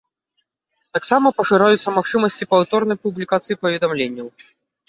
Таксама 0.97 1.27
пашыраюцца 1.41 1.93
магчымасці 1.97 2.47
паўторнай 2.55 2.97
публікацыі 3.05 3.61
паведамленняў. 3.67 4.27